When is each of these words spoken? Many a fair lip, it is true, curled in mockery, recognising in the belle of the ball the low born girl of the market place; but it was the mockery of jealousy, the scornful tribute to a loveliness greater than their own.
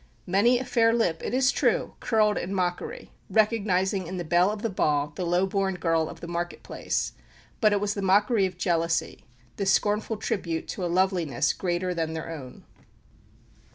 Many 0.25 0.57
a 0.57 0.65
fair 0.65 0.93
lip, 0.95 1.21
it 1.23 1.31
is 1.31 1.51
true, 1.51 1.93
curled 1.99 2.35
in 2.39 2.55
mockery, 2.55 3.11
recognising 3.29 4.07
in 4.07 4.17
the 4.17 4.23
belle 4.25 4.49
of 4.49 4.63
the 4.63 4.69
ball 4.71 5.11
the 5.15 5.23
low 5.27 5.45
born 5.45 5.75
girl 5.75 6.09
of 6.09 6.21
the 6.21 6.27
market 6.27 6.63
place; 6.63 7.13
but 7.59 7.71
it 7.71 7.79
was 7.79 7.93
the 7.93 8.01
mockery 8.01 8.47
of 8.47 8.57
jealousy, 8.57 9.25
the 9.57 9.65
scornful 9.67 10.17
tribute 10.17 10.67
to 10.69 10.83
a 10.83 10.87
loveliness 10.91 11.53
greater 11.53 11.93
than 11.93 12.13
their 12.13 12.31
own. 12.31 12.63